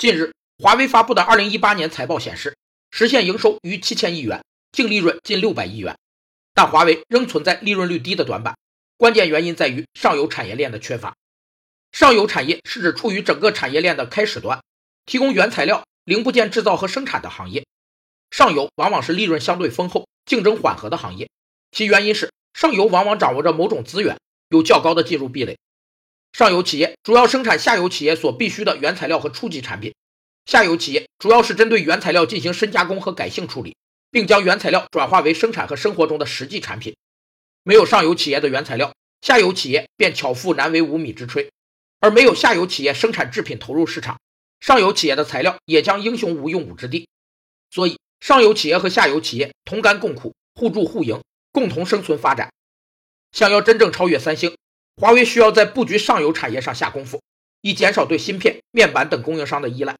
[0.00, 2.56] 近日，华为发布的2018年财报显示，
[2.90, 4.42] 实现营收逾7000亿元，
[4.72, 5.94] 净利润近600亿元。
[6.54, 8.56] 但华为仍存在利润率低的短板，
[8.96, 11.14] 关键原因在于上游产业链的缺乏。
[11.92, 14.62] 上游产业是指处于整个产业链的开始端，
[15.04, 17.66] 提供原材料、零部件制造和生产的行业。
[18.30, 21.28] 上游往往是利润相对丰厚、竞争缓和的行业，
[21.72, 25.58] 其原因是上游往往掌握着某种资源，有较高的进入壁垒。
[26.32, 29.94] 上游企业主要生产下游企业所必需的原材料和初级产品，
[30.46, 33.76] 下游企业主要是针对原材料进行深加工和改性处理。
[34.10, 36.96] 并将原材料转化为生产和生活中的实际产品。
[37.62, 41.48] 没有上游企业的原材料，下游企业便巧妇难为无米之炊；
[42.00, 44.18] 而没有下游企业生产制品投入市场，
[44.58, 47.08] 上游企业的材料也将英雄无用武之地。
[47.70, 51.22] 所以，上游企业和下游企业同甘共苦，互助互赢，
[51.52, 52.50] 共同生存发展。
[53.30, 54.56] 想要真正超越三星，
[55.00, 57.22] 华为需要在布局上游产业上下功夫，
[57.62, 59.96] 以减少对芯片、面板等供应商的依赖，